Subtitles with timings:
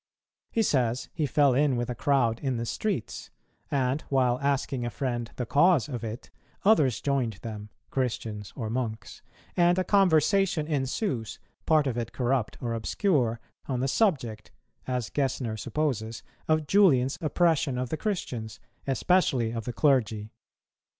[0.49, 3.29] He says, he fell in with a crowd in the streets;
[3.69, 6.31] and, while asking a friend the cause of it,
[6.65, 9.21] others joined them (Christians or monks),
[9.55, 11.37] and a conversation ensues,
[11.67, 14.49] part of it corrupt or obscure, on the subject,
[14.87, 20.31] as Gesner supposes, of Julian's oppression of the Christians, especially of the clergy.